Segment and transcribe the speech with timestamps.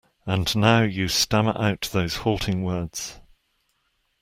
[0.25, 3.19] And now you stammer out those halting words.